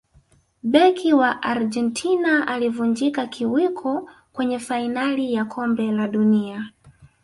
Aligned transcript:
beki 0.63 1.13
wa 1.13 1.41
argentina 1.43 2.47
alivunjika 2.47 3.27
kiwiko 3.27 4.09
kwenye 4.33 4.59
fainali 4.59 5.33
ya 5.33 5.45
kombe 5.45 5.91
la 5.91 6.07
dunia 6.07 6.71